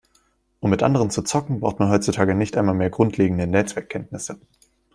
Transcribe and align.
Um 0.61 0.71
mit 0.71 0.81
anderen 0.81 1.11
zu 1.11 1.21
zocken, 1.21 1.59
braucht 1.59 1.77
man 1.77 1.91
heutzutage 1.91 2.33
nicht 2.33 2.57
einmal 2.57 2.73
mehr 2.73 2.89
grundlegende 2.89 3.45
Netzwerkkenntnisse. 3.45 4.39